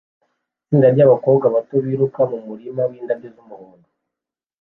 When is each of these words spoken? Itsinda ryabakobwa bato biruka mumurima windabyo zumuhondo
Itsinda 0.59 0.87
ryabakobwa 0.93 1.45
bato 1.55 1.75
biruka 1.85 2.19
mumurima 2.29 2.81
windabyo 2.91 3.27
zumuhondo 3.35 3.87